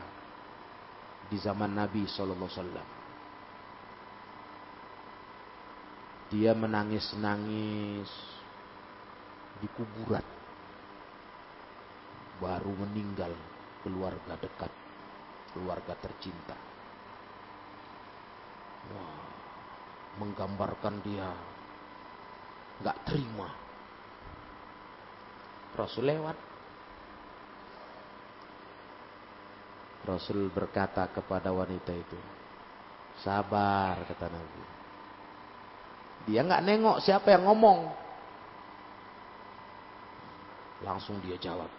[1.31, 2.89] di zaman Nabi Sallallahu Alaihi Wasallam.
[6.35, 8.11] Dia menangis-nangis
[9.63, 10.27] di kuburan.
[12.43, 13.31] Baru meninggal
[13.87, 14.73] keluarga dekat,
[15.55, 16.74] keluarga tercinta.
[20.15, 21.29] Menggambarkan dia
[22.83, 23.51] nggak terima.
[25.75, 26.39] Rasul lewat
[30.05, 32.19] Rasul berkata kepada wanita itu,
[33.25, 34.63] sabar kata Nabi.
[36.29, 37.89] Dia nggak nengok siapa yang ngomong.
[40.85, 41.73] Langsung dia jawab,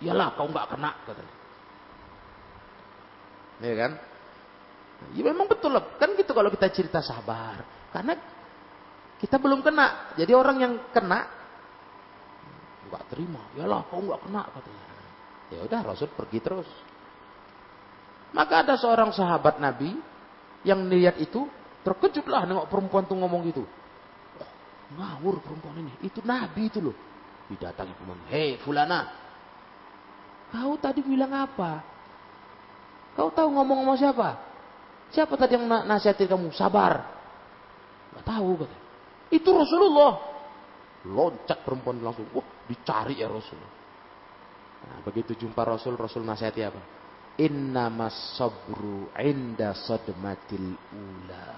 [0.00, 1.36] iyalah kau nggak kena katanya.
[3.60, 3.92] Ya kan?
[5.12, 5.96] Ya memang betul lah.
[6.00, 7.64] Kan gitu kalau kita cerita sabar.
[7.92, 8.16] Karena
[9.20, 10.16] kita belum kena.
[10.16, 11.28] Jadi orang yang kena
[12.86, 13.42] nggak terima.
[13.56, 14.84] Iyalah kau nggak kena katanya.
[15.52, 16.68] Ya udah Rasul pergi terus.
[18.34, 19.94] Maka ada seorang sahabat Nabi
[20.66, 21.46] yang lihat itu
[21.86, 23.62] terkejutlah nengok perempuan tuh ngomong gitu.
[24.42, 24.50] Oh,
[24.98, 25.94] ngawur perempuan ini.
[26.02, 26.96] Itu Nabi itu loh.
[27.46, 28.18] Didatangi teman.
[28.26, 29.06] Hei fulana.
[30.50, 31.82] Kau tadi bilang apa?
[33.14, 34.28] Kau tahu ngomong sama siapa?
[35.14, 36.50] Siapa tadi yang nasihatin kamu?
[36.52, 37.02] Sabar.
[38.16, 38.78] Gak tahu kata.
[39.30, 40.12] Itu Rasulullah.
[41.06, 42.26] Loncat perempuan langsung.
[42.34, 43.58] Wah dicari ya Rasul.
[44.86, 46.82] Nah, begitu jumpa Rasul, Rasul nasihati apa?
[47.40, 51.50] Innamas sabru inda sadmatil ula.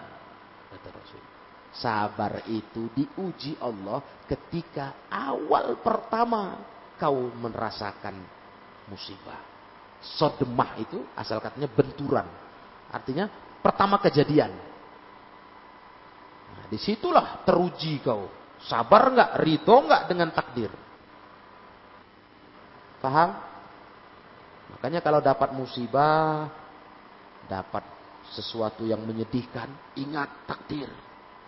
[0.69, 1.23] Kata Rasul.
[1.69, 6.59] Sabar itu diuji Allah ketika awal pertama
[6.97, 8.17] kau merasakan
[8.89, 9.39] musibah.
[9.99, 12.27] Sodemah itu asal katanya benturan.
[12.89, 13.29] Artinya
[13.61, 14.53] pertama kejadian.
[16.55, 18.29] Nah, di situlah teruji kau.
[18.59, 20.73] Sabar nggak, rito nggak dengan takdir.
[22.99, 23.31] Paham?
[24.75, 26.51] Makanya kalau dapat musibah,
[27.47, 27.87] dapat
[28.35, 30.91] sesuatu yang menyedihkan, ingat takdir.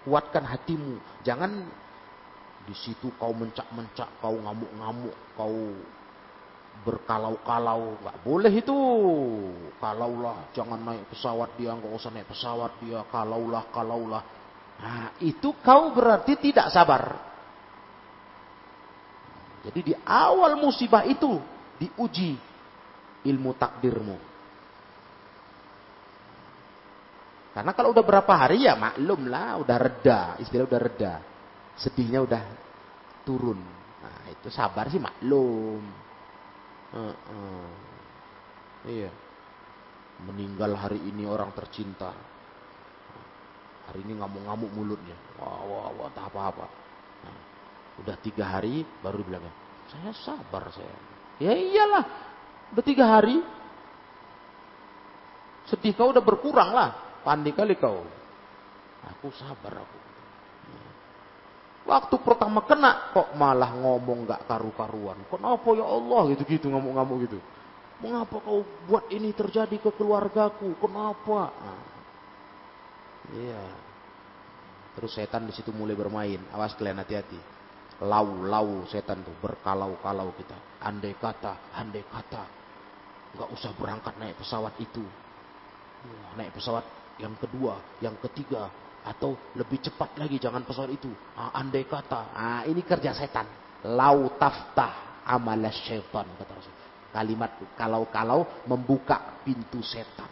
[0.06, 0.96] Kuatkan hatimu.
[1.26, 1.66] Jangan
[2.64, 5.74] di situ kau mencak-mencak, kau ngamuk-ngamuk, kau
[6.84, 8.00] berkalau-kalau.
[8.00, 8.78] Nggak boleh itu.
[9.80, 13.00] Kalaulah, jangan naik pesawat dia, nggak usah naik pesawat dia.
[13.08, 14.22] Kalaulah, kalaulah.
[14.80, 17.30] Nah, itu kau berarti tidak sabar.
[19.60, 21.36] Jadi di awal musibah itu
[21.76, 22.32] diuji
[23.28, 24.16] ilmu takdirmu.
[27.50, 31.14] Karena kalau udah berapa hari ya maklum lah, udah reda, istilah udah reda.
[31.76, 32.42] Sedihnya udah
[33.26, 33.58] turun.
[34.00, 35.82] Nah, itu sabar sih maklum.
[36.90, 37.68] Uh, uh.
[38.86, 39.10] Iya.
[40.26, 42.12] Meninggal hari ini orang tercinta.
[43.90, 45.16] Hari ini ngamuk-ngamuk mulutnya.
[45.40, 46.66] Wah, wah, wah, tak apa-apa.
[47.26, 47.38] Nah,
[48.04, 49.48] udah tiga hari baru bilang,
[49.90, 50.94] saya sabar saya.
[51.40, 52.04] Ya iyalah,
[52.70, 53.40] udah tiga hari.
[55.66, 57.22] Sedih kau udah berkurang lah.
[57.26, 58.04] Panik kali kau.
[59.16, 59.98] Aku sabar aku.
[61.88, 65.16] Waktu pertama kena kok malah ngomong gak karu-karuan.
[65.26, 67.38] Kenapa ya Allah gitu-gitu ngamuk-ngamuk gitu.
[68.00, 70.76] Mengapa kau buat ini terjadi ke keluargaku?
[70.76, 71.52] Kenapa?
[71.52, 71.84] Nah.
[73.32, 73.64] Iya.
[74.96, 76.40] Terus setan di situ mulai bermain.
[76.52, 77.40] Awas kalian hati-hati.
[78.00, 80.56] Lau, lau setan tuh berkalau-kalau kita.
[80.84, 82.44] Andai kata, andai kata.
[83.36, 85.04] Gak usah berangkat naik pesawat itu.
[86.36, 86.84] Naik pesawat
[87.20, 91.08] yang kedua, yang ketiga, atau lebih cepat lagi jangan pesawat itu.
[91.36, 93.48] Ah, andai kata, ah, ini kerja setan.
[93.88, 96.76] Lau taftah amal syaitan kata Rasul.
[97.10, 100.28] Kalimat kalau-kalau membuka pintu setan.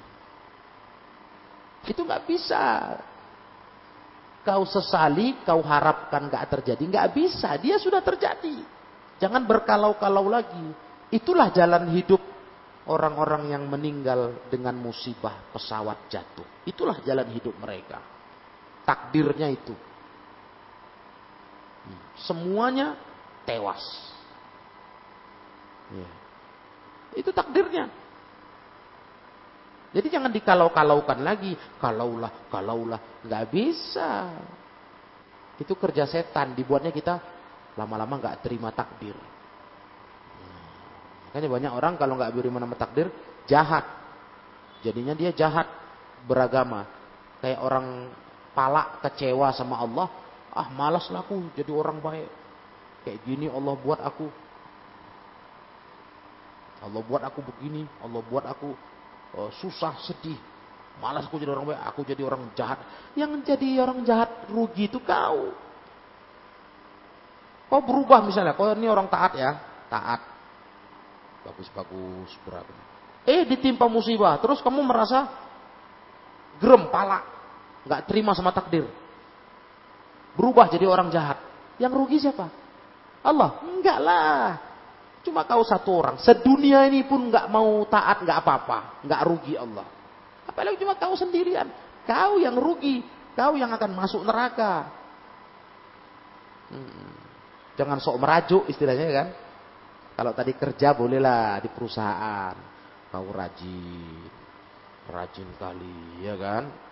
[1.88, 2.62] Itu nggak bisa.
[4.46, 7.56] Kau sesali, kau harapkan nggak terjadi, nggak bisa.
[7.58, 8.62] Dia sudah terjadi.
[9.18, 10.88] Jangan berkalau-kalau lagi.
[11.10, 12.20] Itulah jalan hidup
[12.88, 16.46] orang-orang yang meninggal dengan musibah pesawat jatuh.
[16.64, 18.17] Itulah jalan hidup mereka.
[18.89, 19.76] Takdirnya itu.
[21.84, 22.01] Hmm.
[22.24, 22.97] Semuanya
[23.45, 23.84] tewas.
[25.93, 26.09] Ya.
[27.12, 27.93] Itu takdirnya.
[29.93, 31.53] Jadi jangan dikalau-kalaukan lagi.
[31.76, 33.01] Kalaulah, kalaulah.
[33.24, 34.32] Nggak bisa.
[35.61, 36.57] Itu kerja setan.
[36.57, 37.20] Dibuatnya kita
[37.76, 39.16] lama-lama nggak terima takdir.
[41.28, 43.12] Makanya banyak orang kalau nggak beri nama takdir
[43.45, 43.84] jahat.
[44.80, 45.68] Jadinya dia jahat
[46.24, 46.89] beragama.
[47.45, 48.09] Kayak orang
[48.59, 50.11] palak kecewa sama Allah.
[50.50, 52.26] Ah malas aku jadi orang baik.
[53.06, 54.26] Kayak gini Allah buat aku.
[56.82, 57.86] Allah buat aku begini.
[58.02, 58.74] Allah buat aku
[59.38, 60.38] uh, susah sedih.
[60.98, 61.80] Malas aku jadi orang baik.
[61.94, 62.82] Aku jadi orang jahat.
[63.14, 65.54] Yang jadi orang jahat rugi itu kau.
[67.70, 68.59] Kau berubah misalnya.
[68.59, 69.54] Kau ini orang taat ya.
[69.86, 70.38] Taat
[71.48, 72.66] bagus-bagus berat.
[73.24, 75.28] Eh ditimpa musibah, terus kamu merasa
[76.61, 77.24] gerem pala,
[77.89, 78.84] nggak terima sama takdir,
[80.36, 81.41] berubah jadi orang jahat.
[81.80, 82.47] Yang rugi siapa?
[83.24, 83.64] Allah?
[83.64, 84.68] Enggak lah.
[85.26, 86.16] Cuma kau satu orang.
[86.22, 89.86] Sedunia ini pun nggak mau taat, nggak apa-apa, nggak rugi Allah.
[90.47, 91.68] Apalagi cuma kau sendirian.
[92.07, 93.05] Kau yang rugi,
[93.36, 94.89] kau yang akan masuk neraka.
[96.68, 97.16] Hmm.
[97.76, 99.28] Jangan sok merajuk istilahnya kan.
[100.18, 102.57] Kalau tadi kerja bolehlah di perusahaan.
[103.12, 104.26] Kau rajin.
[105.09, 106.88] Rajin kali, ya kan?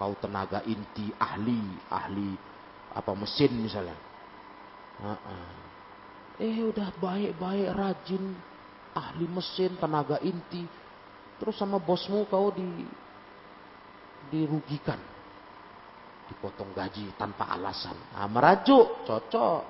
[0.00, 1.60] Kau tenaga inti, ahli,
[1.92, 2.32] ahli
[2.96, 3.92] apa mesin misalnya.
[6.40, 8.24] Eh udah baik-baik rajin,
[8.96, 10.64] ahli mesin, tenaga inti.
[11.36, 12.64] Terus sama bosmu kau di
[14.32, 14.96] dirugikan.
[16.32, 17.96] Dipotong gaji tanpa alasan.
[18.16, 19.60] Nah, merajuk, cocok.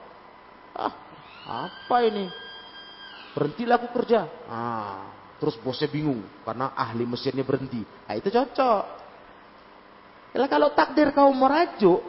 [0.79, 0.95] Ah,
[1.67, 2.31] apa ini?
[3.35, 4.31] Berhentilah aku kerja.
[4.47, 5.11] Ah,
[5.43, 7.83] terus bosnya bingung karena ahli mesinnya berhenti.
[7.83, 9.00] Nah, itu cocok.
[10.31, 12.01] Kalau kalau takdir kau merajuk,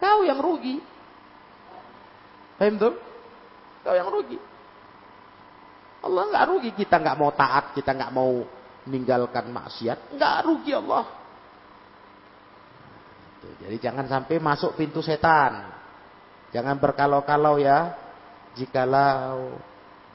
[0.00, 0.80] kau yang rugi.
[2.56, 2.96] Paham?
[3.84, 4.38] Kau yang rugi.
[5.98, 8.46] Allah nggak rugi kita nggak mau taat, kita nggak mau
[8.86, 11.04] meninggalkan maksiat, nggak rugi Allah.
[13.58, 15.68] Jadi jangan sampai masuk pintu setan.
[16.50, 17.94] Jangan berkalau-kalau ya.
[18.56, 19.54] Jikalau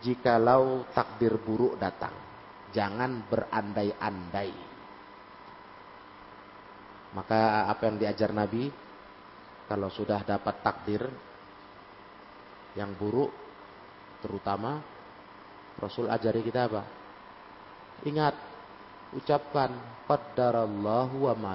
[0.04, 2.12] jikalau takdir buruk datang.
[2.76, 4.73] Jangan berandai-andai.
[7.14, 8.84] Maka apa yang diajar Nabi?
[9.64, 11.02] kalau sudah dapat takdir
[12.76, 13.32] yang buruk
[14.20, 14.84] terutama
[15.80, 16.84] Rasul ajari kita apa?
[18.06, 18.36] Ingat,
[19.18, 19.74] ucapkan
[20.06, 21.54] qaddarallahu wa ma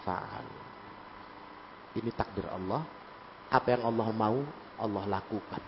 [0.00, 0.48] fa'al.
[2.00, 2.80] Ini takdir Allah.
[3.52, 4.40] Apa yang Allah mau,
[4.80, 5.60] Allah lakukan.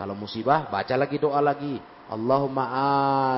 [0.00, 1.76] Kalau musibah, baca lagi doa lagi.
[2.10, 2.64] Allahumma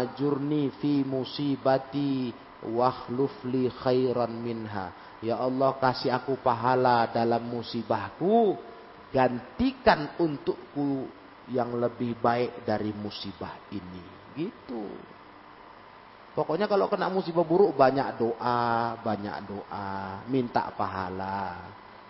[0.00, 2.32] ajurni fi musibati
[2.64, 5.20] wahlufli khairan minha.
[5.20, 8.56] Ya Allah kasih aku pahala dalam musibahku.
[9.12, 11.04] Gantikan untukku
[11.52, 14.32] yang lebih baik dari musibah ini.
[14.32, 14.88] Gitu.
[16.32, 21.60] Pokoknya kalau kena musibah buruk banyak doa, banyak doa, minta pahala.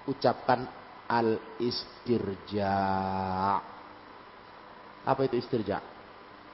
[0.07, 0.63] Ucapkan
[1.11, 2.79] al-istirja.
[5.03, 5.92] Apa itu istirja?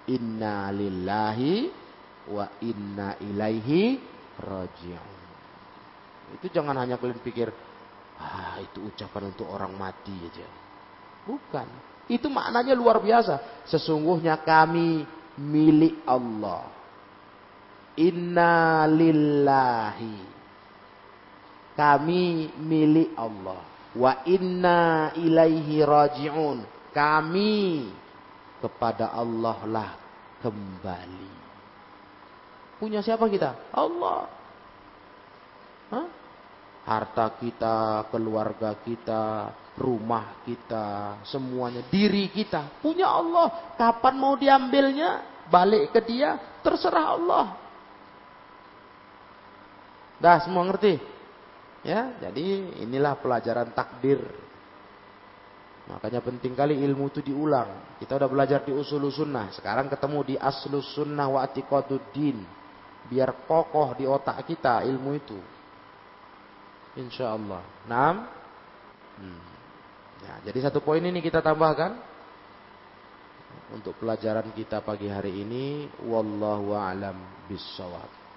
[0.08, 1.54] Inna lillahi
[2.32, 4.00] wa inna ilaihi
[4.40, 5.16] raji'un.
[6.36, 7.48] Itu jangan hanya kalian pikir,
[8.20, 10.48] ah itu ucapan untuk orang mati aja.
[11.24, 11.68] Bukan.
[12.08, 13.64] Itu maknanya luar biasa.
[13.68, 15.04] Sesungguhnya kami
[15.36, 16.64] milik Allah.
[18.00, 20.16] Inna lillahi.
[21.76, 23.60] Kami milik Allah.
[23.92, 26.64] Wa inna ilaihi raji'un.
[26.96, 27.84] Kami
[28.58, 29.90] kepada Allah lah
[30.42, 31.34] kembali.
[32.78, 33.74] Punya siapa kita?
[33.74, 34.30] Allah.
[35.90, 36.06] Hah?
[36.88, 42.80] Harta kita, keluarga kita, rumah kita, semuanya, diri kita.
[42.80, 43.74] Punya Allah.
[43.76, 45.42] Kapan mau diambilnya?
[45.50, 47.46] Balik ke dia, terserah Allah.
[50.18, 50.98] Dah semua ngerti?
[51.86, 54.47] Ya, jadi inilah pelajaran takdir
[55.88, 57.96] Makanya penting kali ilmu itu diulang.
[57.96, 59.48] Kita udah belajar di usul sunnah.
[59.56, 61.48] Sekarang ketemu di aslus sunnah wa
[62.12, 62.44] din.
[63.08, 65.38] Biar kokoh di otak kita ilmu itu.
[67.00, 67.64] Insya Allah.
[67.88, 68.14] Enam.
[69.16, 69.42] Hmm.
[70.18, 71.96] Ya, jadi satu poin ini kita tambahkan.
[73.72, 75.88] Untuk pelajaran kita pagi hari ini.
[76.04, 77.16] Wallahu a'lam
[77.48, 78.27] bisawab.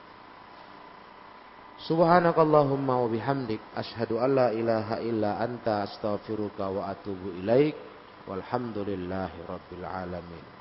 [1.81, 7.73] Subhanakallahumma wa bihamdik asyhadu an la ilaha illa anta astaghfiruka wa atubu ilaik
[8.29, 10.60] walhamdulillahi rabbil alamin